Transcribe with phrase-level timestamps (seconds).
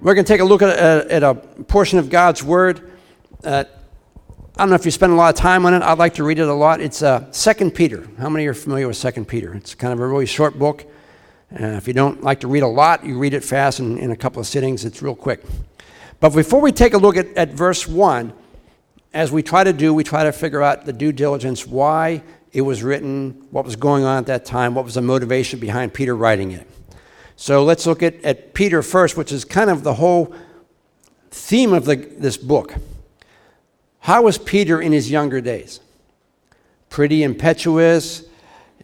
[0.00, 2.92] We're going to take a look at a, at a portion of God's Word.
[3.42, 3.64] Uh,
[4.56, 5.82] I don't know if you spend a lot of time on it.
[5.82, 6.80] I'd like to read it a lot.
[6.80, 8.08] It's uh, 2 Peter.
[8.16, 9.54] How many are familiar with 2 Peter?
[9.54, 10.84] It's kind of a really short book.
[11.52, 14.12] Uh, if you don't like to read a lot, you read it fast in, in
[14.12, 14.84] a couple of sittings.
[14.84, 15.42] It's real quick.
[16.20, 18.32] But before we take a look at, at verse 1,
[19.12, 22.22] as we try to do, we try to figure out the due diligence, why
[22.52, 25.92] it was written, what was going on at that time, what was the motivation behind
[25.92, 26.68] Peter writing it.
[27.40, 30.34] So let's look at, at Peter first, which is kind of the whole
[31.30, 32.74] theme of the, this book.
[34.00, 35.78] How was Peter in his younger days?
[36.90, 38.24] Pretty impetuous.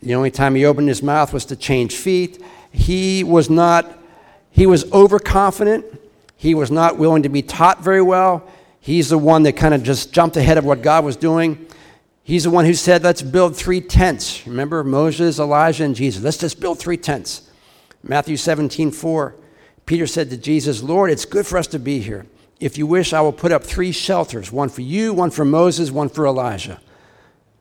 [0.00, 2.40] The only time he opened his mouth was to change feet.
[2.70, 3.98] He was not,
[4.52, 5.84] he was overconfident.
[6.36, 8.48] He was not willing to be taught very well.
[8.78, 11.66] He's the one that kind of just jumped ahead of what God was doing.
[12.23, 14.46] He's the one who said, Let's build three tents.
[14.46, 16.23] Remember Moses, Elijah, and Jesus.
[16.23, 17.50] Let's just build three tents.
[18.06, 19.34] Matthew 17, 4.
[19.86, 22.26] Peter said to Jesus, Lord, it's good for us to be here.
[22.60, 25.90] If you wish, I will put up three shelters one for you, one for Moses,
[25.90, 26.80] one for Elijah.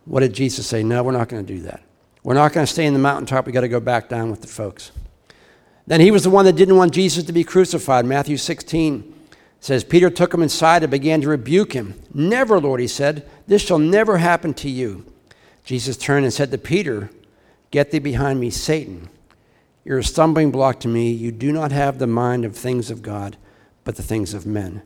[0.06, 0.84] What did Jesus say?
[0.84, 1.82] No, we're not going to do that.
[2.24, 3.46] We're not going to stay in the mountaintop.
[3.46, 4.92] We've got to go back down with the folks.
[5.88, 8.06] Then he was the one that didn't want Jesus to be crucified.
[8.06, 9.14] Matthew 16
[9.60, 12.00] says, Peter took him inside and began to rebuke him.
[12.14, 15.06] Never, Lord, he said, this shall never happen to you.
[15.66, 17.10] Jesus turned and said to Peter,
[17.72, 19.10] Get thee behind me, Satan.
[19.86, 21.12] You're a stumbling block to me.
[21.12, 23.38] You do not have the mind of things of God,
[23.84, 24.82] but the things of men.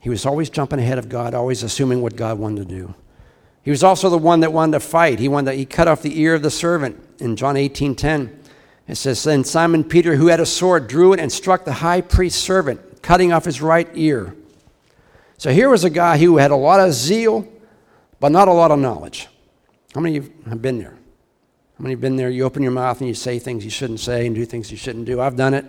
[0.00, 2.94] He was always jumping ahead of God, always assuming what God wanted to do.
[3.62, 5.18] He was also the one that wanted to fight.
[5.18, 8.40] He wanted to, he cut off the ear of the servant in John 18 10.
[8.86, 12.00] It says, Then Simon Peter, who had a sword, drew it and struck the high
[12.00, 14.34] priest's servant, cutting off his right ear.
[15.36, 17.46] So here was a guy who had a lot of zeal,
[18.20, 19.28] but not a lot of knowledge.
[19.94, 20.97] How many of you have been there?
[21.78, 22.28] How many have been there?
[22.28, 24.76] You open your mouth and you say things you shouldn't say and do things you
[24.76, 25.20] shouldn't do.
[25.20, 25.64] I've done it.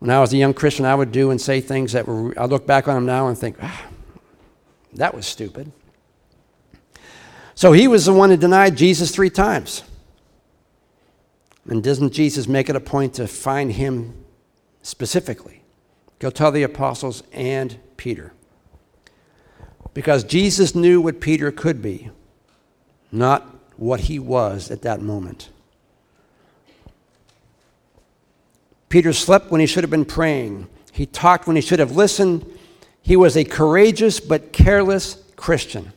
[0.00, 2.46] When I was a young Christian, I would do and say things that were, I
[2.46, 3.86] look back on them now and think, ah,
[4.94, 5.70] that was stupid.
[7.54, 9.84] So he was the one who denied Jesus three times.
[11.66, 14.24] And doesn't Jesus make it a point to find him
[14.82, 15.62] specifically?
[16.18, 18.32] Go tell the apostles and Peter.
[19.94, 22.10] Because Jesus knew what Peter could be,
[23.12, 25.48] not what he was at that moment.
[28.90, 30.66] Peter slept when he should have been praying.
[30.92, 32.44] He talked when he should have listened.
[33.00, 35.92] He was a courageous but careless Christian.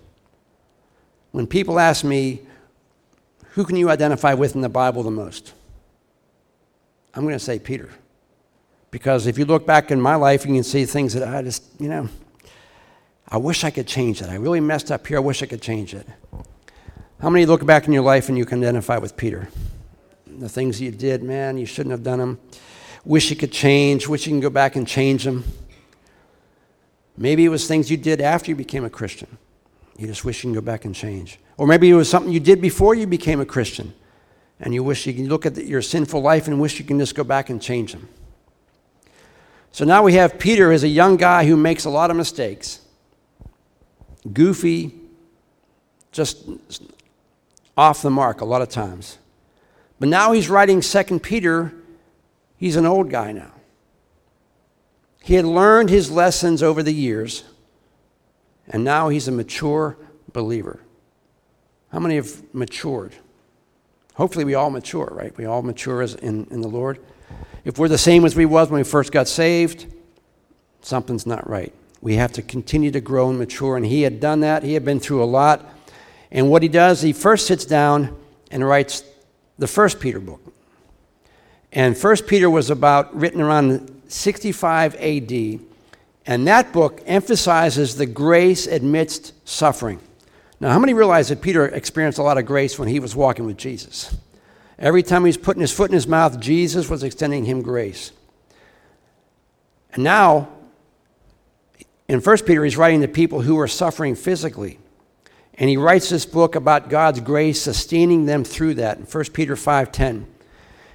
[1.32, 2.44] When people ask me,
[3.52, 5.54] who can you identify with in the Bible the most?
[7.14, 7.90] I'm going to say Peter.
[8.92, 11.64] Because if you look back in my life, you can see things that I just,
[11.80, 12.08] you know,
[13.28, 14.30] I wish I could change it.
[14.30, 15.18] I really messed up here.
[15.18, 16.08] I wish I could change it.
[17.24, 19.48] How many look back in your life and you can identify with Peter?
[20.28, 22.38] The things you did, man, you shouldn't have done them.
[23.06, 24.10] Wish you could change.
[24.10, 25.46] Wish you can go back and change them.
[27.16, 29.38] Maybe it was things you did after you became a Christian.
[29.98, 31.40] You just wish you can go back and change.
[31.56, 33.94] Or maybe it was something you did before you became a Christian.
[34.60, 37.16] And you wish you can look at your sinful life and wish you can just
[37.16, 38.10] go back and change them.
[39.72, 42.82] So now we have Peter as a young guy who makes a lot of mistakes
[44.34, 44.94] goofy,
[46.12, 46.50] just
[47.78, 49.18] off the mark a lot of times.
[50.00, 51.74] But now he's writing Second Peter.
[52.58, 53.52] He's an old guy now.
[55.22, 57.46] He had learned his lessons over the years,
[58.68, 59.98] and now he's a mature
[60.34, 60.82] believer.
[61.92, 63.14] How many have matured?
[64.16, 65.36] Hopefully, we all mature, right?
[65.38, 67.00] We all mature as in, in the Lord.
[67.66, 69.86] If we're the same as we was when we first got saved,
[70.82, 71.74] something's not right.
[72.02, 73.78] We have to continue to grow and mature.
[73.78, 74.64] And he had done that.
[74.64, 75.66] He had been through a lot.
[76.34, 78.18] And what he does, he first sits down
[78.52, 79.04] and writes
[79.60, 80.42] the first Peter book.
[81.72, 85.60] And first Peter was about written around 65 AD.
[86.26, 90.00] And that book emphasizes the grace amidst suffering.
[90.60, 93.46] Now, how many realize that Peter experienced a lot of grace when he was walking
[93.46, 94.16] with Jesus?
[94.80, 98.12] Every time he was putting his foot in his mouth, Jesus was extending him grace.
[99.94, 100.50] And now,
[102.08, 104.80] in 1 Peter, he's writing to people who are suffering physically.
[105.56, 108.98] And he writes this book about God's grace sustaining them through that.
[108.98, 110.26] In 1 Peter 5:10,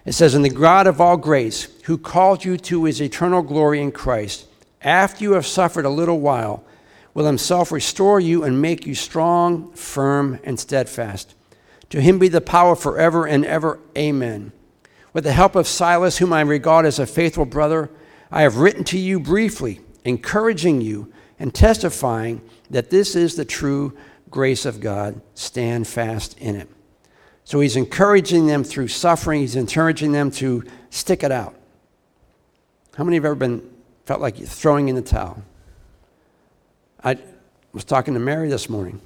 [0.04, 3.80] it says, "And the God of all grace, who called you to his eternal glory
[3.80, 4.46] in Christ,
[4.82, 6.64] after you have suffered a little while,
[7.14, 11.34] will himself restore you and make you strong, firm, and steadfast.
[11.90, 13.78] To him be the power forever and ever.
[13.96, 14.52] Amen."
[15.12, 17.90] With the help of Silas, whom I regard as a faithful brother,
[18.30, 21.08] I have written to you briefly encouraging you
[21.40, 22.40] and testifying
[22.70, 23.94] that this is the true
[24.30, 25.20] grace of God.
[25.34, 26.68] Stand fast in it.
[27.44, 31.54] So he's encouraging them through suffering, he's encouraging them to stick it out.
[32.94, 33.62] How many have ever been
[34.04, 35.42] felt like throwing in the towel?
[37.02, 37.16] I
[37.72, 39.00] was talking to Mary this morning,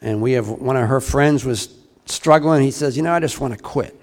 [0.00, 1.68] and we have one of her friends was
[2.06, 2.62] struggling.
[2.62, 4.00] He says, "You know, I just want to quit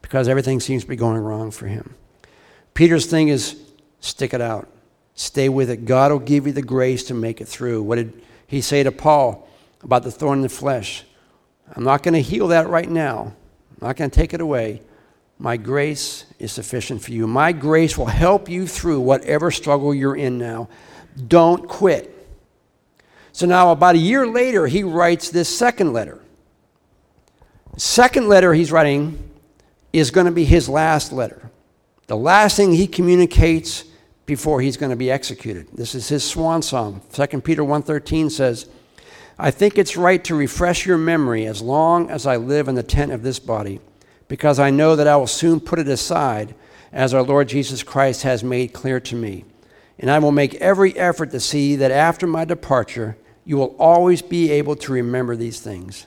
[0.00, 1.96] because everything seems to be going wrong for him."
[2.72, 3.56] Peter's thing is
[4.00, 4.68] stick it out.
[5.14, 5.84] Stay with it.
[5.84, 7.82] God will give you the grace to make it through.
[7.82, 8.12] What did
[8.52, 9.48] he say to Paul
[9.82, 11.04] about the thorn in the flesh?
[11.74, 13.32] I'm not going to heal that right now.
[13.70, 14.82] I'm not going to take it away.
[15.38, 17.26] My grace is sufficient for you.
[17.26, 20.68] My grace will help you through whatever struggle you're in now.
[21.28, 22.14] Don't quit.
[23.32, 26.20] So now, about a year later, he writes this second letter.
[27.78, 29.30] Second letter he's writing
[29.94, 31.50] is going to be his last letter.
[32.06, 33.84] The last thing he communicates
[34.32, 35.66] before he's going to be executed.
[35.74, 37.02] This is his swan song.
[37.12, 38.64] 2 Peter 1:13 says,
[39.38, 42.82] "I think it's right to refresh your memory as long as I live in the
[42.82, 43.78] tent of this body,
[44.28, 46.54] because I know that I will soon put it aside,
[46.94, 49.44] as our Lord Jesus Christ has made clear to me.
[49.98, 54.22] And I will make every effort to see that after my departure, you will always
[54.22, 56.06] be able to remember these things."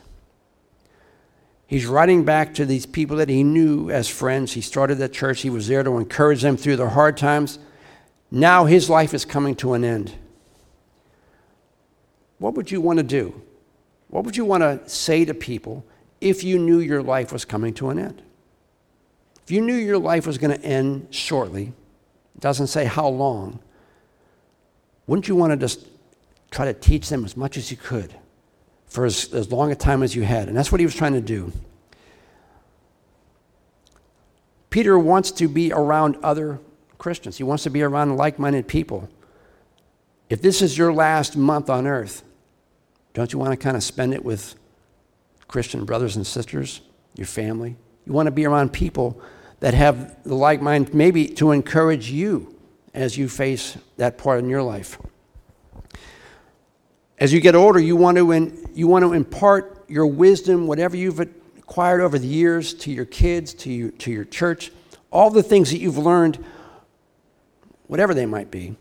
[1.68, 4.54] He's writing back to these people that he knew as friends.
[4.54, 5.42] He started that church.
[5.42, 7.60] He was there to encourage them through their hard times.
[8.36, 10.14] Now his life is coming to an end.
[12.38, 13.42] What would you want to do?
[14.10, 15.86] What would you want to say to people
[16.20, 18.22] if you knew your life was coming to an end?
[19.44, 21.74] If you knew your life was going to end shortly,
[22.36, 23.60] it doesn't say how long,
[25.08, 25.86] wouldn't you want to just
[26.52, 28.14] try to teach them as much as you could?
[28.96, 30.48] for as, as long a time as you had.
[30.48, 31.52] And that's what he was trying to do.
[34.70, 36.60] Peter wants to be around other
[36.98, 39.10] Christians, he wants to be around like minded people.
[40.30, 42.24] If this is your last month on earth,
[43.14, 44.56] don't you want to kind of spend it with
[45.48, 46.82] Christian brothers and sisters,
[47.16, 47.76] your family?
[48.06, 49.22] You want to be around people
[49.60, 52.56] that have the like mind, maybe to encourage you
[52.94, 54.98] as you face that part in your life.
[57.18, 60.98] As you get older, you want to, in, you want to impart your wisdom, whatever
[60.98, 64.72] you've acquired over the years, to your kids, to, you, to your church,
[65.12, 66.44] all the things that you've learned,
[67.88, 68.76] whatever they might be.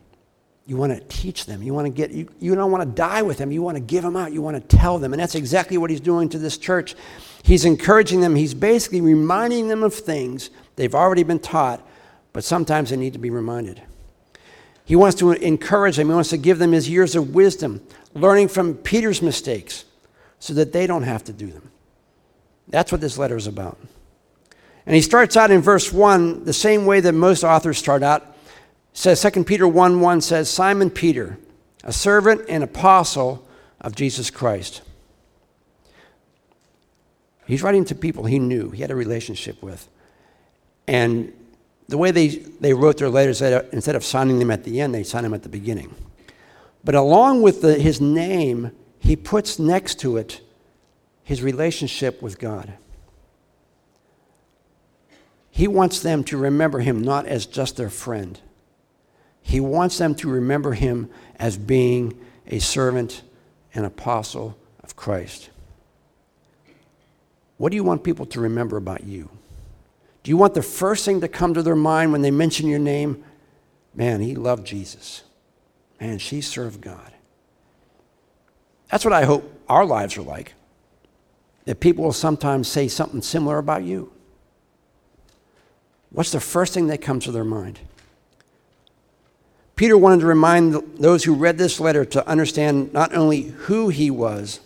[0.67, 1.63] You want to teach them.
[1.63, 3.53] You want to get, you, you don't want to die with them.
[3.53, 4.33] You want to give them out.
[4.33, 5.13] You want to tell them.
[5.13, 6.95] And that's exactly what he's doing to this church.
[7.43, 8.35] He's encouraging them.
[8.35, 11.87] He's basically reminding them of things they've already been taught,
[12.33, 13.83] but sometimes they need to be reminded.
[14.87, 16.09] He wants to encourage them.
[16.09, 19.85] He wants to give them his years of wisdom, learning from Peter's mistakes
[20.39, 21.71] so that they don't have to do them.
[22.69, 23.79] That's what this letter is about.
[24.87, 28.34] And he starts out in verse 1 the same way that most authors start out.
[28.95, 31.37] Says 2 Peter 1 1 says, Simon Peter,
[31.83, 33.47] a servant and apostle
[33.81, 34.83] of Jesus Christ.
[37.47, 39.89] He's writing to people he knew, he had a relationship with.
[40.87, 41.33] And
[41.89, 45.03] the way they, they wrote their letters, instead of signing them at the end, they
[45.03, 45.95] signed them at the beginning.
[46.83, 50.41] But along with the, his name, he puts next to it
[51.25, 52.75] his relationship with God.
[55.51, 58.41] He wants them to remember him not as just their friend.
[59.47, 63.23] He wants them to remember him as being a servant
[63.75, 65.51] and apostle of Christ.
[67.59, 69.29] What do you want people to remember about you?
[70.23, 72.79] Do you want the first thing to come to their mind when they mention your
[72.79, 73.23] name?
[73.95, 75.23] Man, he loved Jesus.
[76.01, 77.13] Man, she served God.
[78.91, 80.55] That's what I hope our lives are like.
[81.67, 84.11] That people will sometimes say something similar about you.
[86.11, 87.79] What's the first thing that comes to their mind?
[89.77, 94.11] Peter wanted to remind those who read this letter to understand not only who he
[94.11, 94.61] was,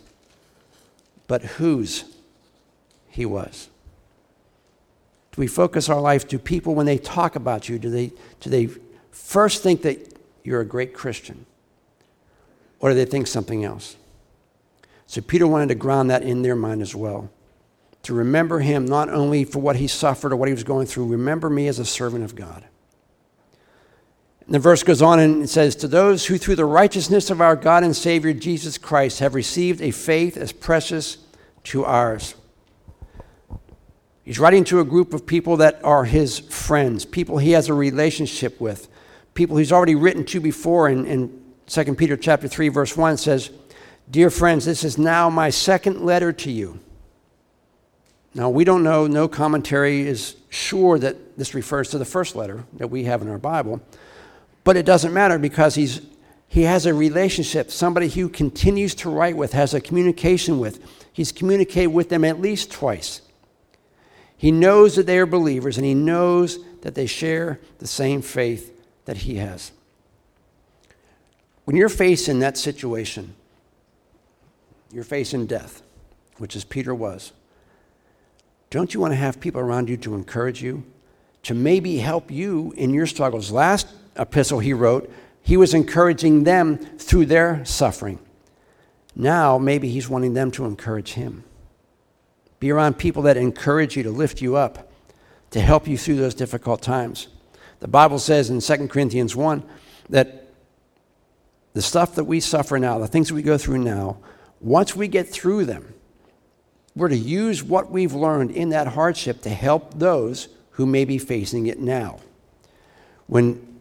[1.27, 2.05] but whose
[3.09, 3.69] he was.
[5.33, 6.29] Do we focus our life?
[6.29, 8.69] Do people, when they talk about you, do they, do they
[9.11, 11.47] first think that you're a great Christian?
[12.81, 13.97] Or do they think something else?
[15.07, 17.31] So Peter wanted to ground that in their mind as well.
[18.05, 21.07] To remember him not only for what he suffered or what he was going through,
[21.07, 22.65] remember me as a servant of God.
[24.49, 27.43] And the verse goes on and it says, To those who through the righteousness of
[27.43, 31.19] our God and Savior Jesus Christ have received a faith as precious
[31.65, 32.35] to ours.
[34.25, 37.75] He's writing to a group of people that are his friends, people he has a
[37.75, 38.89] relationship with,
[39.35, 43.51] people he's already written to before in, in 2 Peter chapter 3, verse 1 says,
[44.11, 46.81] Dear friends, this is now my second letter to you.
[48.35, 52.65] Now, we don't know, no commentary is sure that this refers to the first letter
[52.79, 53.83] that we have in our Bible,
[54.69, 56.03] but it doesn't matter because he's,
[56.47, 60.85] he has a relationship, somebody who continues to write with, has a communication with.
[61.11, 63.23] He's communicated with them at least twice.
[64.37, 68.79] He knows that they are believers, and he knows that they share the same faith
[69.07, 69.73] that he has.
[71.65, 73.37] When you're facing that situation,
[74.93, 75.81] you're facing death,
[76.37, 77.33] which is Peter was.
[78.69, 80.85] Don't you want to have people around you to encourage you,
[81.45, 83.51] to maybe help you in your struggles?
[83.51, 83.87] Last
[84.19, 85.11] epistle he wrote,
[85.43, 88.19] he was encouraging them through their suffering.
[89.17, 91.45] Now, maybe he's wanting them to encourage him.
[92.61, 94.91] Be around people that encourage you, to lift you up,
[95.51, 97.29] to help you through those difficult times.
[97.81, 99.63] The Bible says in 2 Corinthians 1
[100.11, 100.49] that
[101.73, 104.19] the stuff that we suffer now, the things that we go through now,
[104.61, 105.95] once we get through them,
[106.97, 111.19] we're to use what we've learned in that hardship to help those who may be
[111.19, 112.19] facing it now.
[113.27, 113.78] When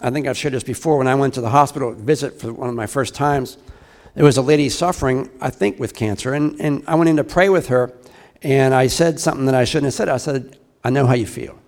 [0.00, 2.68] I think I've shared this before, when I went to the hospital visit for one
[2.68, 3.58] of my first times,
[4.14, 7.24] there was a lady suffering, I think, with cancer, and, and I went in to
[7.24, 7.92] pray with her,
[8.42, 10.08] and I said something that I shouldn't have said.
[10.08, 11.58] I said, I know how you feel.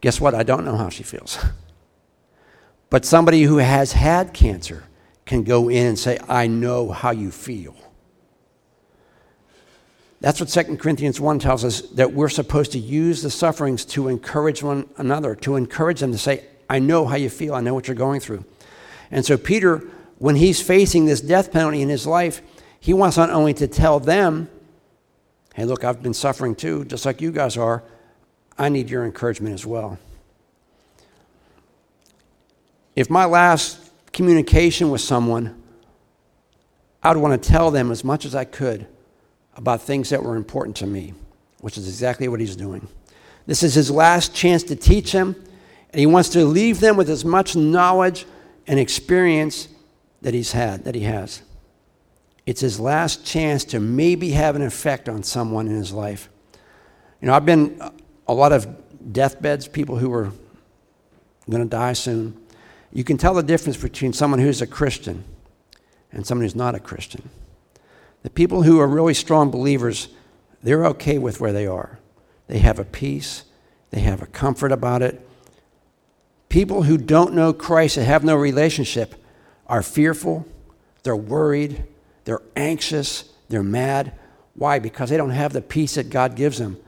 [0.00, 0.34] Guess what?
[0.34, 1.38] I don't know how she feels.
[2.90, 4.84] but somebody who has had cancer
[5.26, 7.76] can go in and say, I know how you feel.
[10.20, 14.08] That's what 2 Corinthians 1 tells us that we're supposed to use the sufferings to
[14.08, 17.74] encourage one another, to encourage them to say, I know how you feel, I know
[17.74, 18.44] what you're going through.
[19.10, 19.82] And so, Peter,
[20.18, 22.42] when he's facing this death penalty in his life,
[22.80, 24.48] he wants not only to tell them,
[25.54, 27.82] hey, look, I've been suffering too, just like you guys are.
[28.58, 29.98] I need your encouragement as well.
[32.96, 35.62] If my last communication with someone,
[37.02, 38.86] I would want to tell them as much as I could
[39.56, 41.14] about things that were important to me,
[41.60, 42.88] which is exactly what he's doing.
[43.46, 45.36] This is his last chance to teach them,
[45.90, 48.26] and he wants to leave them with as much knowledge
[48.66, 49.68] and experience
[50.22, 51.42] that he's had, that he has.
[52.46, 56.28] It's his last chance to maybe have an effect on someone in his life.
[57.20, 57.80] You know, I've been
[58.26, 58.66] a lot of
[59.12, 60.32] deathbeds, people who are
[61.48, 62.38] going to die soon.
[62.92, 65.24] You can tell the difference between someone who's a Christian
[66.12, 67.28] and someone who's not a Christian.
[68.22, 70.08] The people who are really strong believers,
[70.62, 71.98] they're okay with where they are.
[72.46, 73.44] They have a peace,
[73.90, 75.27] they have a comfort about it.
[76.48, 79.14] People who don't know Christ and have no relationship
[79.66, 80.46] are fearful,
[81.02, 81.84] they're worried,
[82.24, 84.12] they're anxious, they're mad.
[84.54, 84.78] Why?
[84.78, 86.78] Because they don't have the peace that God gives them.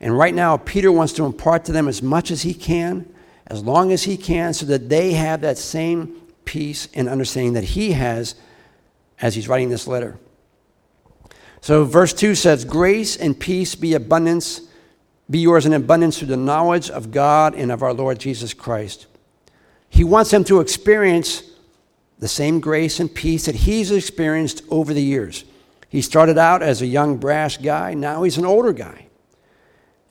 [0.00, 3.12] And right now, Peter wants to impart to them as much as he can,
[3.46, 7.64] as long as he can, so that they have that same peace and understanding that
[7.64, 8.34] he has
[9.20, 10.18] as he's writing this letter.
[11.60, 14.60] So verse 2 says, Grace and peace be abundance,
[15.30, 19.06] be yours in abundance through the knowledge of God and of our Lord Jesus Christ.
[19.88, 21.42] He wants them to experience
[22.18, 25.44] the same grace and peace that he's experienced over the years.
[25.88, 27.94] He started out as a young, brash guy.
[27.94, 29.06] Now he's an older guy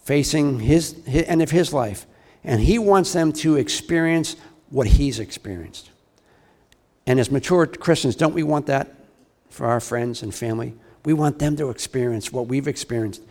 [0.04, 2.06] facing his, his end of his life.
[2.44, 4.36] And he wants them to experience
[4.70, 5.90] what he's experienced.
[7.08, 8.94] And as mature Christians, don't we want that
[9.50, 10.74] for our friends and family?
[11.06, 13.22] We want them to experience what we've experienced.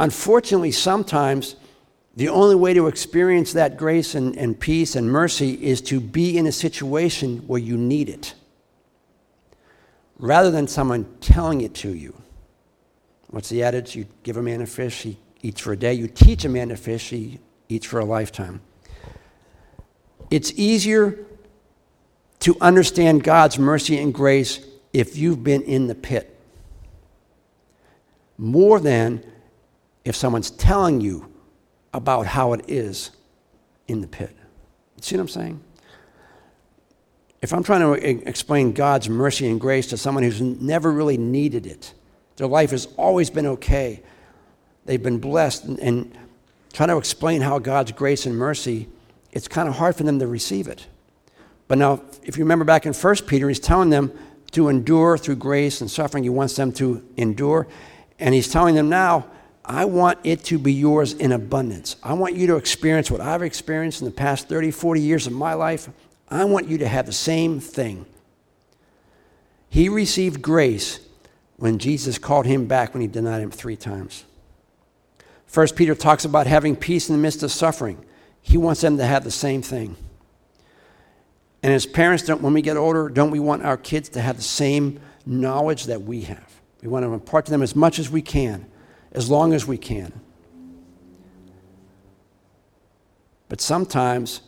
[0.00, 1.56] Unfortunately, sometimes
[2.16, 6.36] the only way to experience that grace and, and peace and mercy is to be
[6.36, 8.34] in a situation where you need it,
[10.18, 12.14] rather than someone telling it to you.
[13.28, 13.96] What's the adage?
[13.96, 15.94] You give a man a fish, he eats for a day.
[15.94, 18.60] You teach a man to fish, he eats for a lifetime.
[20.30, 21.26] It's easier
[22.40, 24.60] to understand God's mercy and grace
[24.92, 26.30] if you've been in the pit
[28.38, 29.24] more than
[30.04, 31.32] if someone's telling you
[31.92, 33.10] about how it is
[33.88, 34.34] in the pit.
[35.00, 35.60] See what I'm saying?
[37.42, 37.92] If I'm trying to
[38.28, 41.92] explain God's mercy and grace to someone who's never really needed it,
[42.36, 44.02] their life has always been okay,
[44.86, 46.18] they've been blessed, and, and
[46.72, 48.88] trying to explain how God's grace and mercy,
[49.30, 50.86] it's kind of hard for them to receive it.
[51.68, 54.16] But now, if you remember back in 1 Peter, he's telling them
[54.52, 56.24] to endure through grace and suffering.
[56.24, 57.66] He wants them to endure.
[58.18, 59.26] And he's telling them now,
[59.64, 61.96] I want it to be yours in abundance.
[62.02, 65.32] I want you to experience what I've experienced in the past 30, 40 years of
[65.32, 65.88] my life.
[66.28, 68.04] I want you to have the same thing.
[69.70, 71.00] He received grace
[71.56, 74.24] when Jesus called him back when he denied him three times.
[75.46, 78.04] First Peter talks about having peace in the midst of suffering.
[78.42, 79.96] He wants them to have the same thing.
[81.62, 84.42] And as parents, when we get older, don't we want our kids to have the
[84.42, 86.60] same knowledge that we have?
[86.82, 88.66] We want to impart to them as much as we can,
[89.14, 90.12] as long as we can.
[93.48, 94.40] But sometimes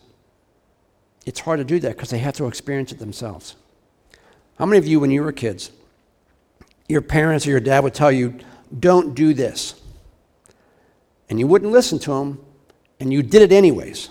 [1.25, 3.55] it's hard to do that because they have to experience it themselves.
[4.57, 5.71] How many of you, when you were kids,
[6.89, 8.37] your parents or your dad would tell you,
[8.77, 9.79] don't do this?
[11.29, 12.45] And you wouldn't listen to them
[12.99, 14.09] and you did it anyways.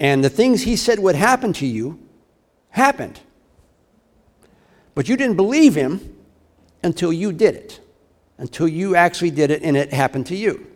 [0.00, 1.98] And the things he said would happen to you
[2.70, 3.20] happened.
[4.94, 6.17] But you didn't believe him
[6.82, 7.80] until you did it,
[8.38, 10.66] until you actually did it and it happened to you.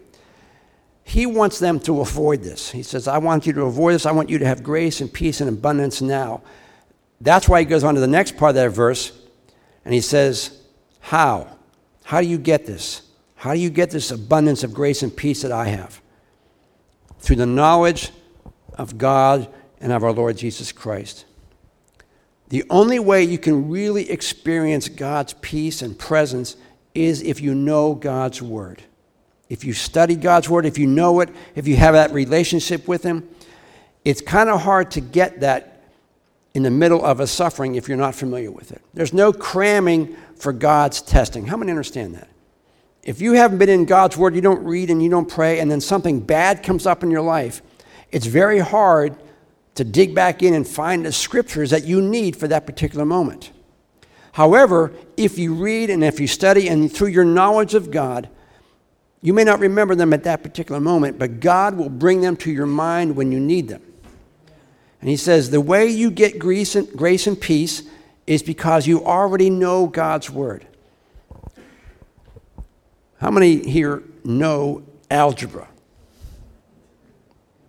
[1.05, 2.71] He wants them to avoid this.
[2.71, 4.07] He says, I want you to avoid this.
[4.07, 6.43] I want you to have grace and peace and abundance now.
[7.21, 9.13] That's why he goes on to the next part of that verse
[9.85, 10.61] and he says,
[11.01, 11.49] How?
[12.05, 13.03] How do you get this?
[13.37, 16.01] How do you get this abundance of grace and peace that I have?
[17.19, 18.11] Through the knowledge
[18.75, 19.49] of God
[19.81, 21.25] and of our Lord Jesus Christ.
[22.53, 26.59] The only way you can really experience God's peace and presence
[26.95, 28.83] is if you know God's Word.
[29.49, 33.03] If you study God's Word, if you know it, if you have that relationship with
[33.03, 33.27] Him,
[34.05, 35.83] it's kind of hard to get that
[36.53, 38.83] in the middle of a suffering if you're not familiar with it.
[38.93, 41.47] There's no cramming for God's testing.
[41.47, 42.29] How many understand that?
[43.03, 45.71] If you haven't been in God's Word, you don't read and you don't pray, and
[45.71, 47.63] then something bad comes up in your life,
[48.11, 49.17] it's very hard
[49.75, 53.51] to dig back in and find the scriptures that you need for that particular moment.
[54.33, 58.29] However, if you read and if you study and through your knowledge of God,
[59.21, 62.51] you may not remember them at that particular moment, but God will bring them to
[62.51, 63.83] your mind when you need them.
[65.01, 67.83] And he says, the way you get grace and, grace and peace
[68.27, 70.67] is because you already know God's word.
[73.19, 75.69] How many here know algebra?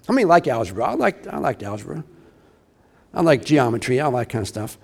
[0.07, 0.85] How many like algebra?
[0.85, 2.03] I like I liked algebra.
[3.13, 4.77] I like geometry, all that kind of stuff.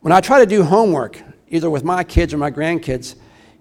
[0.00, 3.14] When I try to do homework, either with my kids or my grandkids,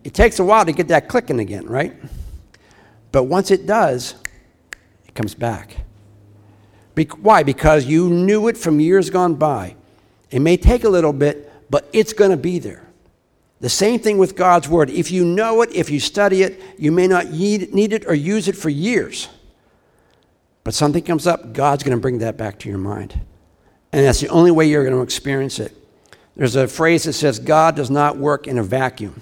[0.03, 1.93] it takes a while to get that clicking again, right?
[3.11, 4.15] But once it does,
[5.05, 5.77] it comes back.
[6.95, 7.43] Be- why?
[7.43, 9.75] Because you knew it from years gone by.
[10.31, 12.87] It may take a little bit, but it's going to be there.
[13.59, 14.89] The same thing with God's Word.
[14.89, 18.47] If you know it, if you study it, you may not need it or use
[18.47, 19.29] it for years.
[20.63, 23.19] But something comes up, God's going to bring that back to your mind.
[23.91, 25.75] And that's the only way you're going to experience it.
[26.35, 29.21] There's a phrase that says, God does not work in a vacuum.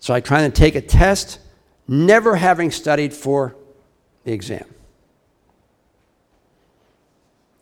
[0.00, 1.38] So I try to take a test,
[1.86, 3.54] never having studied for
[4.24, 4.64] the exam.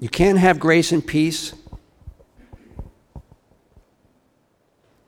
[0.01, 1.53] You can't have grace and peace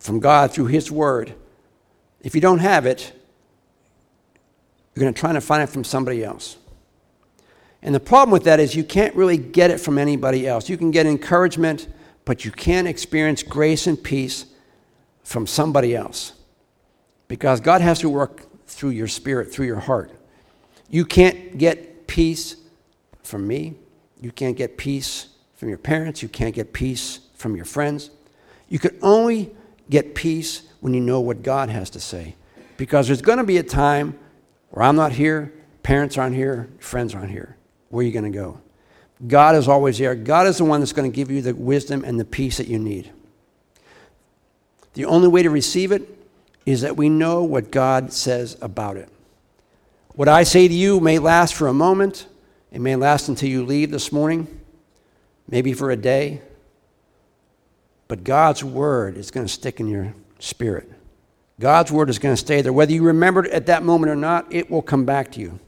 [0.01, 1.35] from God through His Word.
[2.21, 3.13] If you don't have it,
[4.95, 6.57] you're going to try to find it from somebody else.
[7.83, 10.69] And the problem with that is you can't really get it from anybody else.
[10.69, 11.89] You can get encouragement,
[12.25, 14.47] but you can't experience grace and peace
[15.23, 16.35] from somebody else.
[17.29, 20.13] Because God has to work through your spirit, through your heart.
[20.91, 22.57] You can't get peace
[23.23, 23.75] from me.
[24.21, 26.23] You can't get peace from your parents.
[26.23, 28.11] You can't get peace from your friends.
[28.69, 29.55] You can only
[29.89, 32.35] get peace when you know what God has to say.
[32.77, 34.19] Because there's going to be a time
[34.71, 37.57] where I'm not here, parents aren't here, friends aren't here.
[37.91, 38.61] Where are you going to go?
[39.27, 40.15] God is always there.
[40.15, 42.69] God is the one that's going to give you the wisdom and the peace that
[42.69, 43.13] you need.
[44.95, 46.09] The only way to receive it
[46.65, 49.09] is that we know what God says about it.
[50.15, 52.27] What I say to you may last for a moment,
[52.73, 54.61] it may last until you leave this morning,
[55.49, 56.41] maybe for a day.
[58.09, 60.91] But God's word is going to stick in your spirit.
[61.61, 62.73] God's word is going to stay there.
[62.73, 65.61] Whether you remember it at that moment or not, it will come back to you.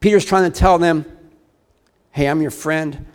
[0.00, 1.04] Peter's trying to tell them,
[2.12, 3.06] hey, I'm your friend.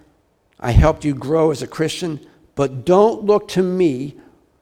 [0.60, 2.19] I helped you grow as a Christian,
[2.56, 4.17] but don't look to me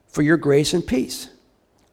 [0.08, 1.30] for your grace and peace.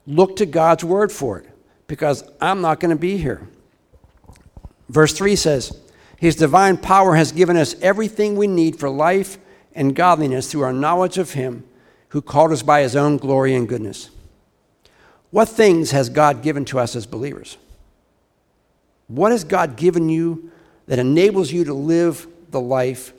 [0.07, 1.49] Look to God's word for it,
[1.87, 3.49] because I'm not going to be here.
[4.88, 5.79] Verse 3 says,
[6.17, 9.38] His divine power has given us everything we need for life
[9.75, 11.64] and godliness through our knowledge of Him
[12.09, 14.11] who called us by His own glory and goodness.
[15.31, 17.59] What things has God given to us as believers?
[19.09, 20.53] What has God given you
[20.87, 23.12] that enables you to live the life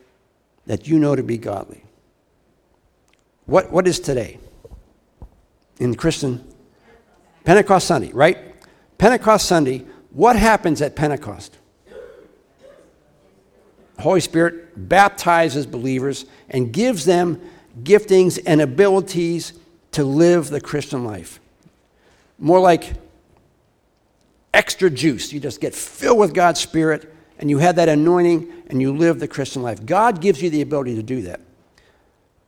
[0.66, 1.84] that you know to be godly?
[3.46, 4.40] What, what is today
[5.80, 6.48] in Christian?
[7.44, 8.38] Pentecost Sunday, right?
[9.00, 11.58] Pentecost Sunday, what happens at Pentecost?
[14.00, 17.42] Holy Spirit baptizes believers and gives them
[17.84, 19.54] giftings and abilities
[19.92, 21.40] to live the Christian life.
[22.38, 22.94] More like
[24.54, 25.32] extra juice.
[25.32, 29.20] You just get filled with God's Spirit and you have that anointing and you live
[29.20, 29.86] the Christian life.
[29.86, 31.42] God gives you the ability to do that.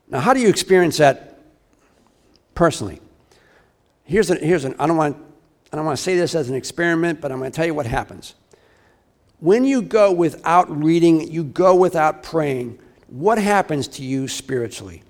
[0.10, 1.40] Now, how do you experience that
[2.54, 3.00] personally?
[4.04, 5.18] Here's an, here's an I don't want
[5.72, 7.74] I don't want to say this as an experiment, but I'm going to tell you
[7.74, 8.36] what happens.
[9.40, 15.02] When you go without reading, you go without praying, what happens to you spiritually?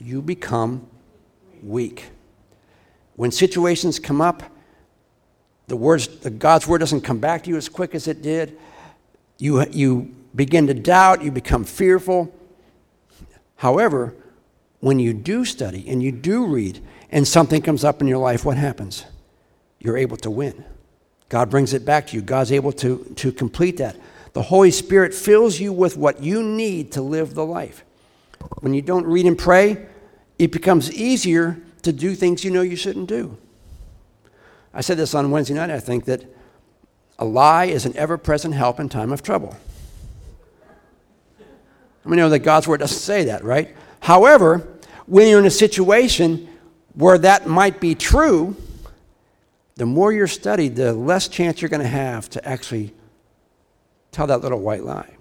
[0.00, 0.88] You become
[1.62, 2.06] weak.
[3.14, 4.42] When situations come up,
[5.68, 8.58] The words, the God's word doesn't come back to you as quick as it did.
[9.38, 12.34] You, you begin to doubt, you become fearful.
[13.56, 14.14] However,
[14.80, 18.44] when you do study and you do read and something comes up in your life,
[18.44, 19.04] what happens?
[19.78, 20.64] You're able to win.
[21.28, 22.22] God brings it back to you.
[22.22, 23.96] God's able to, to complete that.
[24.32, 27.84] The Holy Spirit fills you with what you need to live the life.
[28.60, 29.86] When you don't read and pray,
[30.38, 33.36] it becomes easier to do things you know you shouldn't do.
[34.78, 36.24] I said this on Wednesday night, I think, that
[37.18, 39.56] a lie is an ever present help in time of trouble.
[42.06, 43.74] You know that God's word doesn't say that, right?
[43.98, 44.68] However,
[45.06, 46.48] when you're in a situation
[46.94, 48.54] where that might be true,
[49.74, 52.94] the more you're studied, the less chance you're going to have to actually
[54.12, 55.16] tell that little white lie.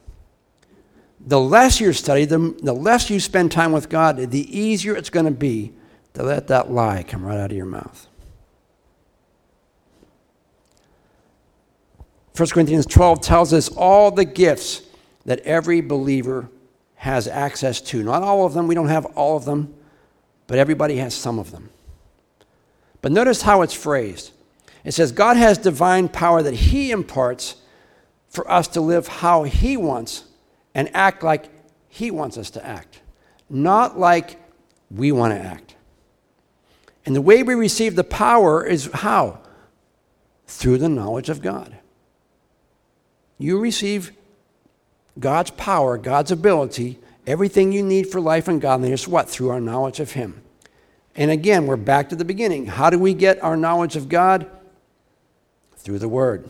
[1.19, 5.09] The less you're studied, the, the less you spend time with God, the easier it's
[5.09, 5.73] going to be
[6.13, 8.06] to let that lie come right out of your mouth.
[12.37, 14.83] 1 Corinthians 12 tells us all the gifts
[15.25, 16.49] that every believer
[16.95, 18.03] has access to.
[18.03, 19.73] Not all of them, we don't have all of them,
[20.45, 21.69] but everybody has some of them.
[23.01, 24.31] But notice how it's phrased.
[24.83, 27.55] It says, God has divine power that He imparts
[28.29, 30.23] for us to live how He wants
[30.75, 31.49] and act like
[31.87, 33.01] He wants us to act,
[33.49, 34.39] not like
[34.91, 35.75] we want to act.
[37.05, 39.39] And the way we receive the power is how?
[40.45, 41.76] Through the knowledge of God.
[43.37, 44.11] You receive
[45.19, 49.29] God's power, God's ability, everything you need for life and godliness, what?
[49.29, 50.41] Through our knowledge of Him.
[51.15, 52.67] And again, we're back to the beginning.
[52.67, 54.49] How do we get our knowledge of God?
[55.77, 56.49] Through the Word.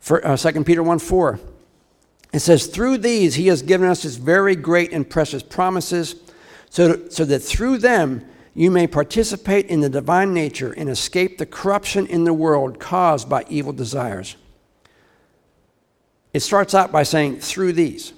[0.00, 1.40] For, uh, 2 Peter 1 4.
[2.32, 6.16] It says, Through these he has given us his very great and precious promises,
[6.70, 11.46] so, so that through them you may participate in the divine nature and escape the
[11.46, 14.36] corruption in the world caused by evil desires.
[16.36, 18.12] It starts out by saying, through these.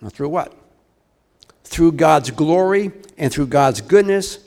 [0.00, 0.54] Now, through what?
[1.64, 4.38] Through God's glory and through God's goodness.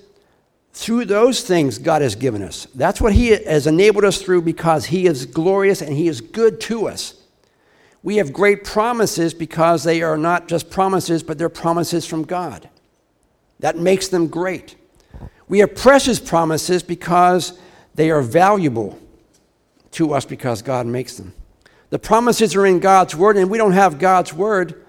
[0.72, 2.66] Through those things God has given us.
[2.74, 6.62] That's what He has enabled us through because He is glorious and He is good
[6.62, 7.22] to us.
[8.04, 12.70] We have great promises because they are not just promises, but they're promises from God.
[13.60, 14.78] That makes them great.
[15.50, 17.60] We have precious promises because
[17.96, 18.98] they are valuable
[19.92, 21.34] to us because God makes them.
[21.90, 24.86] The promises are in God's Word, and we don't have God's Word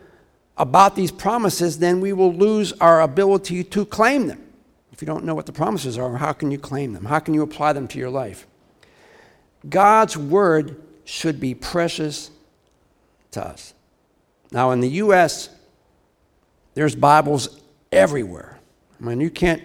[0.57, 4.47] about these promises, then we will lose our ability to claim them.
[4.93, 7.07] If you don't know what the promises are, how can you claim them?
[7.07, 8.47] How can you apply them to your life?
[9.69, 12.31] God's Word should be precious
[13.31, 13.73] to us.
[14.53, 15.49] Now, in the U.S.,
[16.75, 17.61] there's Bibles
[17.91, 18.59] everywhere.
[19.01, 19.63] I mean, you can't,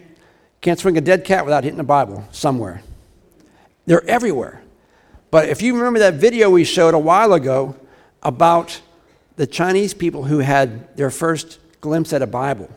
[0.62, 2.82] can't swing a dead cat without hitting a Bible somewhere.
[3.86, 4.62] They're everywhere.
[5.36, 7.76] But if you remember that video we showed a while ago
[8.24, 8.80] about
[9.36, 12.70] the Chinese people who had their first glimpse at a Bible,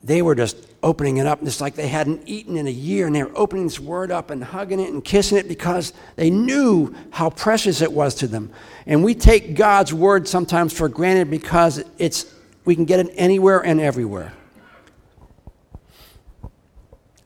[0.00, 3.16] they were just opening it up just like they hadn't eaten in a year, and
[3.16, 6.94] they were opening this word up and hugging it and kissing it because they knew
[7.10, 8.52] how precious it was to them.
[8.86, 12.32] And we take God's word sometimes for granted because it's
[12.66, 14.32] we can get it anywhere and everywhere.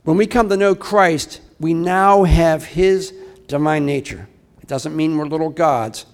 [0.04, 3.12] When we come to know Christ, we now have his
[3.52, 4.28] divine nature.
[4.62, 6.06] It doesn't mean we're little gods.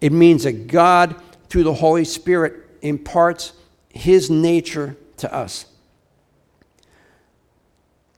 [0.00, 1.16] It means that God,
[1.48, 3.54] through the Holy Spirit, imparts
[3.88, 5.64] His nature to us.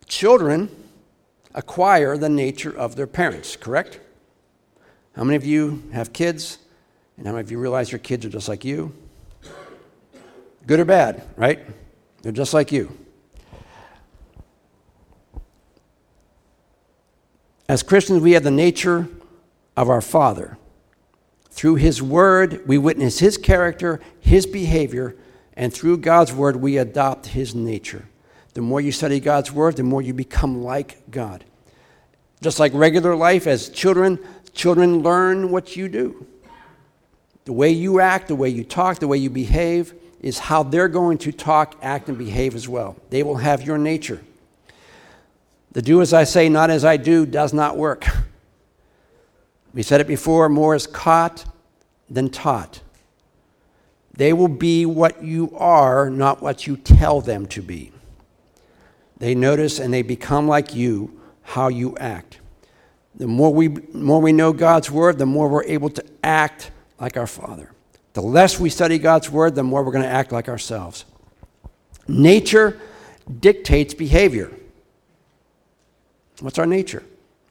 [0.06, 0.68] Children
[1.54, 4.00] acquire the nature of their parents, correct?
[5.14, 6.58] How many of you have kids?
[7.16, 8.92] And how many of you realize your kids are just like you?
[10.66, 11.60] Good or bad, right?
[12.22, 12.90] They're just like you.
[17.74, 19.08] As Christians, we have the nature
[19.76, 20.58] of our Father.
[21.50, 25.16] Through His Word, we witness His character, His behavior,
[25.54, 28.04] and through God's Word, we adopt His nature.
[28.52, 31.44] The more you study God's Word, the more you become like God.
[32.40, 34.20] Just like regular life, as children,
[34.52, 36.24] children learn what you do.
[37.44, 40.86] The way you act, the way you talk, the way you behave is how they're
[40.86, 42.94] going to talk, act, and behave as well.
[43.10, 44.20] They will have your nature.
[45.74, 48.06] The do as I say, not as I do does not work.
[49.74, 51.44] We said it before more is caught
[52.08, 52.80] than taught.
[54.12, 57.90] They will be what you are, not what you tell them to be.
[59.18, 62.38] They notice and they become like you how you act.
[63.16, 67.16] The more we, more we know God's word, the more we're able to act like
[67.16, 67.72] our Father.
[68.12, 71.04] The less we study God's word, the more we're going to act like ourselves.
[72.06, 72.78] Nature
[73.40, 74.52] dictates behavior.
[76.40, 77.02] What's our nature?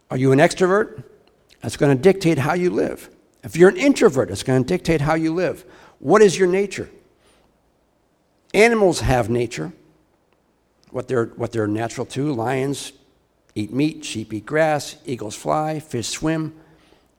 [0.09, 1.03] Are you an extrovert?
[1.61, 3.09] That's going to dictate how you live.
[3.43, 5.65] If you're an introvert, it's going to dictate how you live.
[5.99, 6.89] What is your nature?
[8.53, 9.73] Animals have nature,
[10.91, 12.31] what they're, what they're natural to.
[12.33, 12.93] Lions
[13.55, 16.53] eat meat, sheep eat grass, eagles fly, fish swim.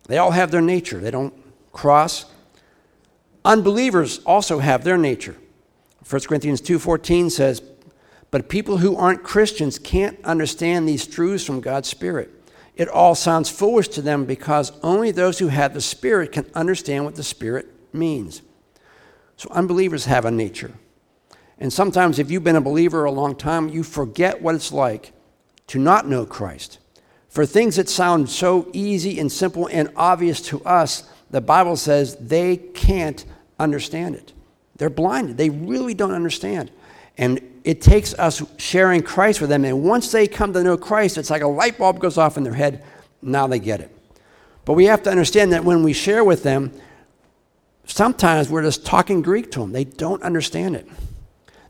[0.06, 0.98] They all have their nature.
[0.98, 1.34] They don't
[1.72, 2.26] cross.
[3.44, 5.36] Unbelievers also have their nature.
[6.08, 7.62] 1 Corinthians 2:14 says,
[8.34, 12.32] "But people who aren't Christians can't understand these truths from God's Spirit.
[12.74, 17.04] It all sounds foolish to them because only those who have the Spirit can understand
[17.04, 18.42] what the Spirit means."
[19.36, 20.72] So unbelievers have a nature.
[21.60, 25.12] And sometimes if you've been a believer a long time, you forget what it's like
[25.68, 26.78] to not know Christ.
[27.28, 32.16] For things that sound so easy and simple and obvious to us, the Bible says
[32.18, 33.24] they can't
[33.60, 34.32] understand it.
[34.74, 35.36] They're blinded.
[35.36, 36.72] They really don't understand.
[37.16, 39.64] And it takes us sharing Christ with them.
[39.64, 42.44] And once they come to know Christ, it's like a light bulb goes off in
[42.44, 42.84] their head.
[43.22, 43.90] Now they get it.
[44.64, 46.72] But we have to understand that when we share with them,
[47.86, 49.72] sometimes we're just talking Greek to them.
[49.72, 50.88] They don't understand it.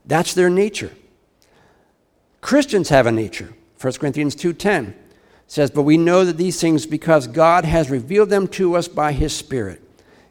[0.05, 0.93] That's their nature.
[2.41, 3.55] Christians have a nature.
[3.79, 4.95] 1 Corinthians 2:10
[5.47, 9.13] says, "But we know that these things because God has revealed them to us by
[9.13, 9.81] his Spirit."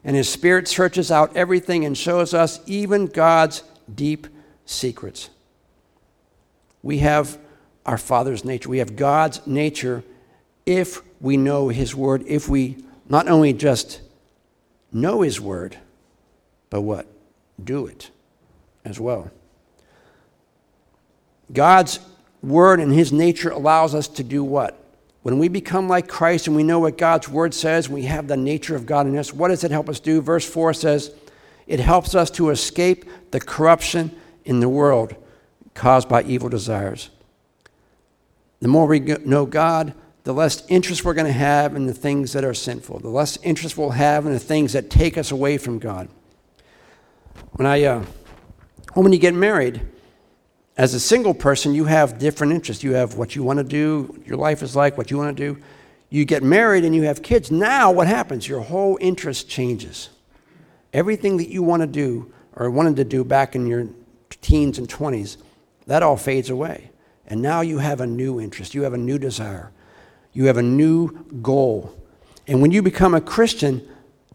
[0.04, 4.26] and his spirit searches out everything and shows us even God's deep
[4.66, 5.30] secrets.
[6.84, 7.38] We have
[7.86, 8.68] our Father's nature.
[8.68, 10.04] We have God's nature
[10.66, 12.76] if we know his word, if we
[13.08, 14.02] not only just
[14.92, 15.78] know his word,
[16.68, 17.06] but what?
[17.62, 18.10] Do it
[18.84, 19.30] as well.
[21.50, 22.00] God's
[22.42, 24.78] word and his nature allows us to do what?
[25.22, 28.36] When we become like Christ and we know what God's word says, we have the
[28.36, 30.20] nature of God in us, what does it help us do?
[30.20, 31.14] Verse 4 says,
[31.66, 35.16] It helps us to escape the corruption in the world
[35.74, 37.10] caused by evil desires.
[38.60, 42.32] The more we know God, the less interest we're going to have in the things
[42.32, 45.58] that are sinful, the less interest we'll have in the things that take us away
[45.58, 46.08] from God.
[47.52, 48.04] When I, uh,
[48.94, 49.82] when you get married,
[50.76, 52.82] as a single person, you have different interests.
[52.82, 55.54] You have what you want to do, your life is like, what you want to
[55.54, 55.60] do.
[56.10, 57.50] You get married and you have kids.
[57.50, 58.48] Now, what happens?
[58.48, 60.10] Your whole interest changes.
[60.92, 63.88] Everything that you want to do or wanted to do back in your
[64.40, 65.38] teens and 20s,
[65.86, 66.90] that all fades away.
[67.26, 69.72] And now you have a new interest, you have a new desire,
[70.32, 71.94] you have a new goal.
[72.46, 73.86] And when you become a Christian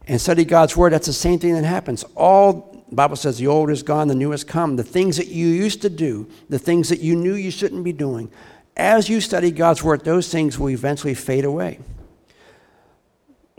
[0.07, 2.03] and study God's Word, that's the same thing that happens.
[2.15, 4.75] All the Bible says the old is gone, the new has come.
[4.75, 7.93] The things that you used to do, the things that you knew you shouldn't be
[7.93, 8.31] doing,
[8.75, 11.79] as you study God's Word, those things will eventually fade away.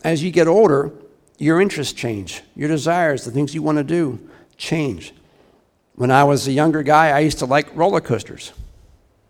[0.02, 0.92] As you get older,
[1.38, 4.18] your interests change, your desires, the things you want to do
[4.56, 5.14] change.
[5.94, 8.52] When I was a younger guy, I used to like roller coasters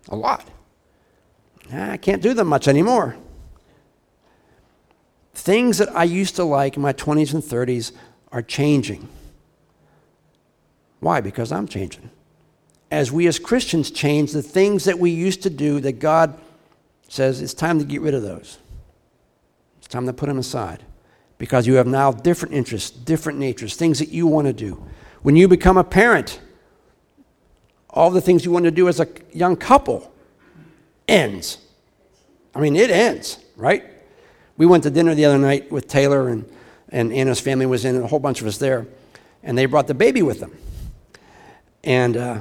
[0.09, 0.46] a lot.
[1.73, 3.16] I can't do them much anymore.
[5.35, 7.92] Things that I used to like in my 20s and 30s
[8.33, 9.09] are changing.
[10.99, 11.20] Why?
[11.20, 12.11] Because I'm changing.
[12.90, 16.38] As we as Christians change, the things that we used to do that God
[17.09, 18.59] says it's time to get rid of those.
[19.79, 20.85] It's time to put them aside
[21.38, 24.85] because you have now different interests, different natures, things that you want to do.
[25.23, 26.40] When you become a parent,
[27.92, 30.12] all the things you want to do as a young couple
[31.09, 31.59] ends.
[32.55, 33.85] I mean, it ends, right?
[34.57, 36.50] We went to dinner the other night with Taylor and,
[36.88, 38.87] and Anna's family was in, and a whole bunch of us there,
[39.42, 40.57] and they brought the baby with them.
[41.83, 42.40] And uh,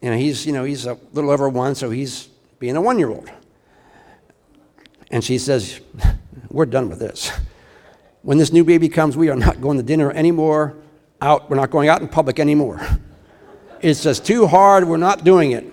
[0.00, 3.30] you know, he's you know he's a little over one, so he's being a one-year-old.
[5.10, 5.80] And she says,
[6.48, 7.32] "We're done with this.
[8.22, 10.76] When this new baby comes, we are not going to dinner anymore.
[11.20, 12.80] Out, we're not going out in public anymore.
[13.82, 14.86] It's just too hard.
[14.86, 15.72] We're not doing it.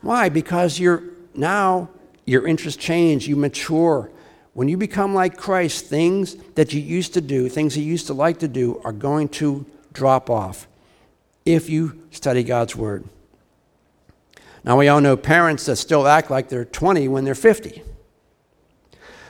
[0.00, 0.28] Why?
[0.28, 1.02] Because you're
[1.34, 1.90] now
[2.24, 3.28] your interests change.
[3.28, 4.10] You mature."
[4.52, 8.14] When you become like Christ, things that you used to do, things you used to
[8.14, 10.66] like to do, are going to drop off
[11.44, 13.04] if you study God's Word.
[14.64, 17.82] Now, we all know parents that still act like they're 20 when they're 50.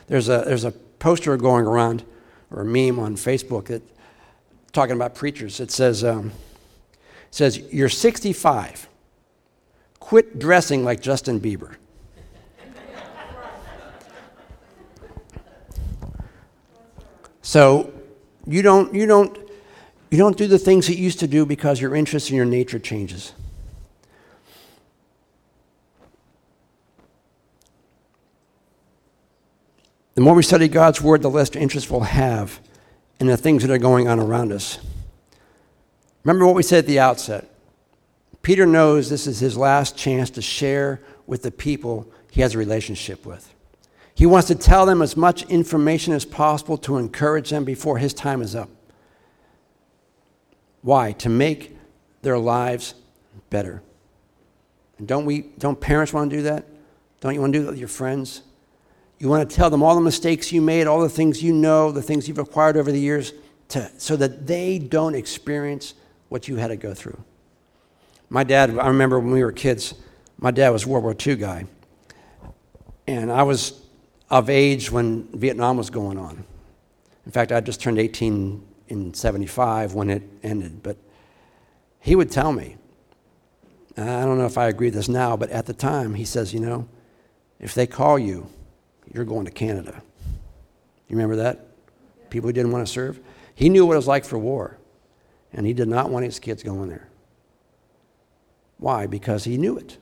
[0.09, 2.03] There's a, there's a poster going around,
[2.51, 3.83] or a meme on Facebook, that
[4.73, 5.61] talking about preachers.
[5.61, 6.33] It says, um,
[7.31, 8.89] says You're 65.
[9.99, 11.77] Quit dressing like Justin Bieber.
[17.43, 17.93] so,
[18.47, 19.37] you don't, you don't
[20.11, 22.45] you don't do the things that you used to do because your interest and your
[22.45, 23.33] nature changes.
[30.15, 32.61] The more we study God's Word, the less interest we'll have
[33.21, 34.79] in the things that are going on around us.
[36.25, 37.49] Remember what we said at the outset.
[38.43, 42.59] Peter knows this is his last chance to share with the people he has a
[42.59, 43.55] relationship with.
[44.15, 48.13] He wants to tell them as much information as possible to encourage them before his
[48.13, 48.69] time is up.
[50.83, 51.13] Why?
[51.13, 51.77] To make
[52.23, 52.95] their lives
[53.49, 53.83] better.
[54.99, 56.67] And don't we don't parents want to do that?
[57.21, 58.43] Don't you want to do that with your friends?
[59.19, 61.93] You want to tell them all the mistakes you made, all the things you know,
[61.93, 63.35] the things you've acquired over the years,
[63.69, 65.95] to, so that they don't experience
[66.31, 67.23] what you had to go through.
[68.31, 69.93] My dad, I remember when we were kids,
[70.39, 71.67] my dad was a World War II guy.
[73.07, 73.85] And I was
[74.31, 76.45] of age when Vietnam was going on.
[77.27, 80.83] In fact, I just turned 18 in 75 when it ended.
[80.83, 80.97] But
[81.99, 82.77] he would tell me,
[83.97, 86.61] I don't know if I agree this now, but at the time, he says, you
[86.61, 86.89] know,
[87.59, 88.49] if they call you,
[89.13, 90.01] you're going to Canada.
[91.09, 91.67] You remember that?
[92.31, 93.19] People who didn't want to serve?
[93.57, 94.79] He knew what it was like for war,
[95.53, 97.09] and he did not want his kids going there.
[98.79, 99.07] Why?
[99.07, 99.99] Because he knew it.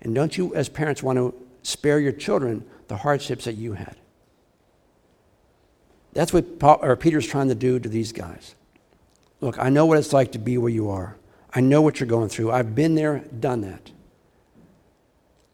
[0.00, 3.96] And don't you, as parents, want to spare your children the hardships that you had?
[6.12, 8.54] That's what Paul, or Peter's trying to do to these guys.
[9.40, 11.16] Look, I know what it's like to be where you are.
[11.54, 12.50] I know what you're going through.
[12.50, 13.90] I've been there, done that.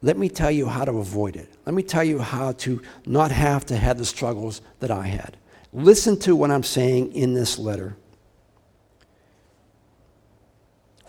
[0.00, 1.48] Let me tell you how to avoid it.
[1.64, 5.36] Let me tell you how to not have to have the struggles that I had.
[5.72, 7.96] Listen to what I'm saying in this letter.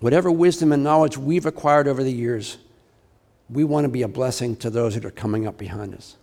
[0.06, 2.60] Whatever wisdom and knowledge we've acquired over the years,
[3.50, 6.16] we want to be a blessing to those that are coming up behind us.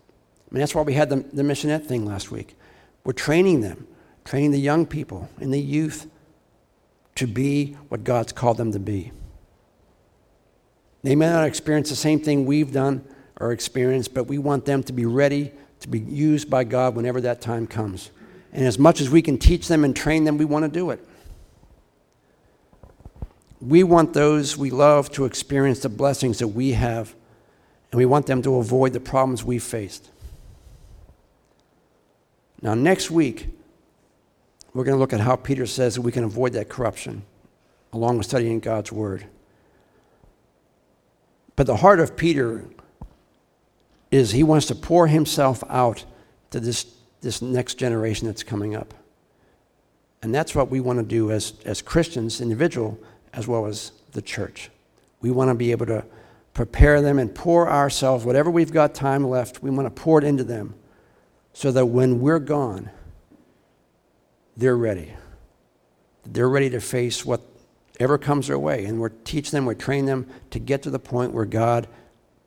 [0.48, 2.56] I mean, that's why we had the, the missionette thing last week.
[3.02, 3.88] We're training them,
[4.24, 6.08] training the young people and the youth
[7.16, 9.10] to be what God's called them to be.
[11.02, 13.04] They may not experience the same thing we've done
[13.40, 17.20] or experienced, but we want them to be ready to be used by God whenever
[17.22, 18.12] that time comes.
[18.52, 20.90] And as much as we can teach them and train them, we want to do
[20.90, 21.04] it.
[23.62, 27.14] We want those we love to experience the blessings that we have,
[27.92, 30.10] and we want them to avoid the problems we faced.
[32.60, 33.48] Now, next week,
[34.74, 37.22] we're going to look at how Peter says that we can avoid that corruption,
[37.92, 39.26] along with studying God's Word.
[41.54, 42.64] But the heart of Peter
[44.10, 46.04] is he wants to pour himself out
[46.50, 46.86] to this,
[47.20, 48.92] this next generation that's coming up.
[50.20, 52.98] And that's what we want to do as, as Christians, individual,
[53.32, 54.70] as well as the church.
[55.20, 56.04] We want to be able to
[56.54, 60.24] prepare them and pour ourselves, whatever we've got time left, we want to pour it
[60.24, 60.74] into them
[61.52, 62.90] so that when we're gone,
[64.56, 65.14] they're ready.
[66.24, 68.84] They're ready to face whatever comes their way.
[68.84, 71.88] And we're teach them, we train them to get to the point where God,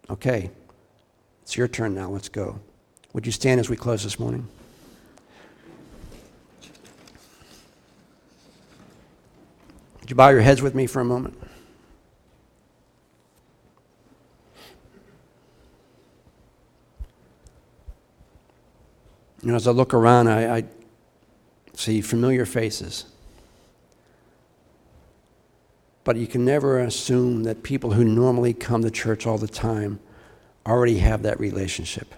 [0.10, 0.52] okay,
[1.42, 2.60] it's your turn now, let's go.
[3.14, 4.48] Would you stand as we close this morning?
[10.06, 11.36] Would you bow your heads with me for a moment?
[19.42, 20.64] You know, as I look around, I, I
[21.74, 23.06] see familiar faces.
[26.04, 30.00] But you can never assume that people who normally come to church all the time
[30.68, 32.14] already have that relationship.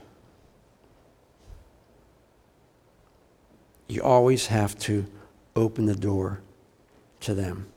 [3.87, 5.05] You always have to
[5.55, 6.41] open the door
[7.21, 7.67] to them.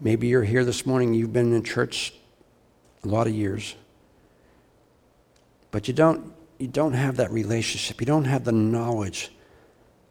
[0.00, 2.14] Maybe you're here this morning, you've been in church
[3.04, 3.74] a lot of years,
[5.70, 8.00] but you don't, you don't have that relationship.
[8.00, 9.32] You don't have the knowledge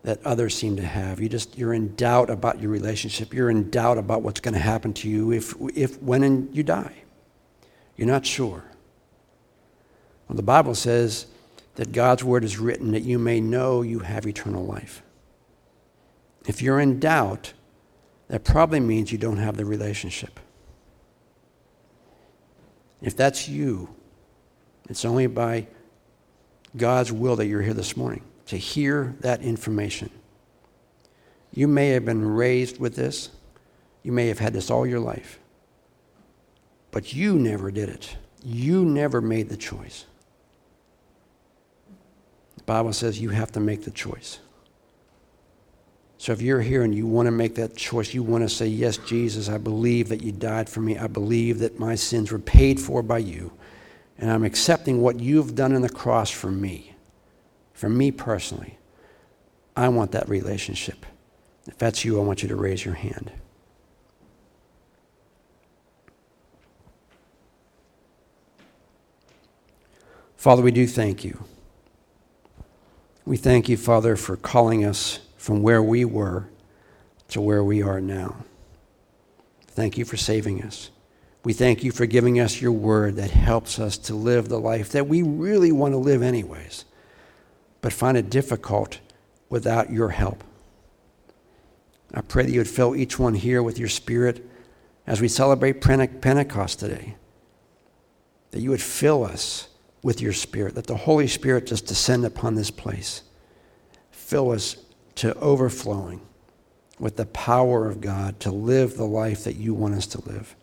[0.03, 1.19] that others seem to have.
[1.19, 3.33] You just you're in doubt about your relationship.
[3.33, 6.93] You're in doubt about what's going to happen to you if if when you die.
[7.97, 8.63] You're not sure.
[10.27, 11.27] Well, the Bible says
[11.75, 15.01] that God's word is written that you may know you have eternal life.
[16.47, 17.53] If you're in doubt,
[18.27, 20.39] that probably means you don't have the relationship.
[23.01, 23.93] If that's you,
[24.89, 25.67] it's only by
[26.75, 30.09] God's will that you're here this morning to hear that information.
[31.53, 33.29] You may have been raised with this,
[34.03, 35.39] you may have had this all your life,
[36.91, 38.15] but you never did it.
[38.43, 40.05] You never made the choice.
[42.57, 44.39] The Bible says you have to make the choice.
[46.17, 48.67] So if you're here and you want to make that choice, you want to say,
[48.67, 50.97] Yes, Jesus, I believe that you died for me.
[50.97, 53.51] I believe that my sins were paid for by you.
[54.17, 56.95] And I'm accepting what you've done on the cross for me.
[57.73, 58.79] For me personally,
[59.75, 61.05] I want that relationship.
[61.67, 63.31] If that's you, I want you to raise your hand.
[70.35, 71.43] Father, we do thank you.
[73.25, 76.45] We thank you, Father, for calling us from where we were
[77.29, 78.35] to where we are now.
[79.67, 80.91] Thank you for saving us.
[81.45, 84.89] We thank you for giving us your word that helps us to live the life
[84.89, 86.83] that we really want to live, anyways,
[87.79, 88.99] but find it difficult
[89.47, 90.43] without your help.
[92.13, 94.45] I pray that you would fill each one here with your spirit
[95.07, 97.15] as we celebrate Pentecost today.
[98.51, 99.69] That you would fill us
[100.03, 103.21] with your spirit, that the Holy Spirit just descend upon this place.
[104.11, 104.75] Fill us
[105.17, 106.21] to overflowing
[106.99, 110.55] with the power of God to live the life that you want us to live.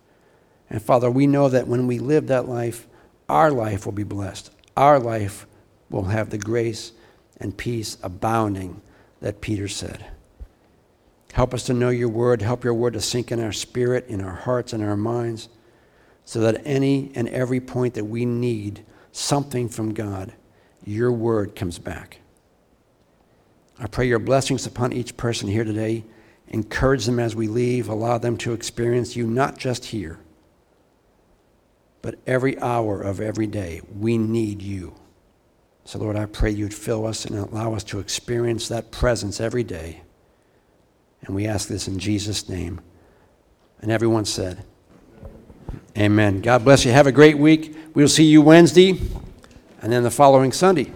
[0.70, 2.86] And Father, we know that when we live that life,
[3.28, 4.50] our life will be blessed.
[4.76, 5.46] Our life
[5.90, 6.92] will have the grace
[7.38, 8.80] and peace abounding
[9.20, 10.06] that Peter said.
[11.32, 12.42] Help us to know your word.
[12.42, 15.48] Help your word to sink in our spirit, in our hearts, and our minds,
[16.24, 20.32] so that any and every point that we need something from God,
[20.84, 22.18] your word comes back.
[23.78, 26.04] I pray your blessings upon each person here today.
[26.48, 27.88] Encourage them as we leave.
[27.88, 30.20] Allow them to experience you not just here,
[32.02, 33.80] but every hour of every day.
[33.98, 34.94] We need you.
[35.84, 39.64] So, Lord, I pray you'd fill us and allow us to experience that presence every
[39.64, 40.02] day.
[41.22, 42.80] And we ask this in Jesus' name.
[43.80, 44.64] And everyone said,
[45.96, 46.40] Amen.
[46.40, 46.92] God bless you.
[46.92, 47.76] Have a great week.
[47.94, 48.98] We'll see you Wednesday
[49.80, 50.90] and then the following Sunday.